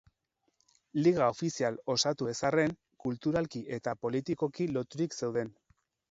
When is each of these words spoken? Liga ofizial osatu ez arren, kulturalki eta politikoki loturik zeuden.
Liga 1.07 1.25
ofizial 1.33 1.75
osatu 1.95 2.29
ez 2.31 2.37
arren, 2.49 2.73
kulturalki 3.05 3.61
eta 3.79 3.93
politikoki 4.05 4.67
loturik 4.79 5.15
zeuden. 5.21 5.53